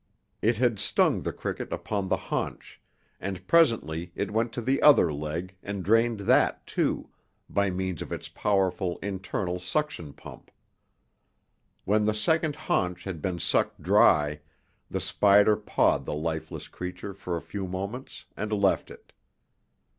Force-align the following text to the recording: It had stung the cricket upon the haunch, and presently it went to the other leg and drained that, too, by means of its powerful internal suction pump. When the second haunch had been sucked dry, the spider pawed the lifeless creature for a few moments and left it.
It 0.41 0.57
had 0.57 0.79
stung 0.79 1.21
the 1.21 1.31
cricket 1.31 1.71
upon 1.71 2.07
the 2.07 2.17
haunch, 2.17 2.81
and 3.19 3.45
presently 3.47 4.11
it 4.15 4.31
went 4.31 4.51
to 4.53 4.61
the 4.63 4.81
other 4.81 5.13
leg 5.13 5.55
and 5.61 5.83
drained 5.85 6.21
that, 6.21 6.65
too, 6.65 7.11
by 7.47 7.69
means 7.69 8.01
of 8.01 8.11
its 8.11 8.27
powerful 8.27 8.97
internal 9.03 9.59
suction 9.59 10.11
pump. 10.13 10.49
When 11.85 12.05
the 12.05 12.15
second 12.15 12.55
haunch 12.55 13.03
had 13.03 13.21
been 13.21 13.37
sucked 13.37 13.83
dry, 13.83 14.39
the 14.89 14.99
spider 14.99 15.55
pawed 15.55 16.07
the 16.07 16.15
lifeless 16.15 16.67
creature 16.67 17.13
for 17.13 17.37
a 17.37 17.41
few 17.43 17.67
moments 17.67 18.25
and 18.35 18.51
left 18.51 18.89
it. 18.89 19.13